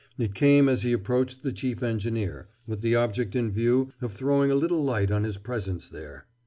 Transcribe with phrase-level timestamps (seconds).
[0.17, 4.49] It came as he approached the chief engineer, with the object in view of throwing
[4.49, 6.25] a little light on his presence there.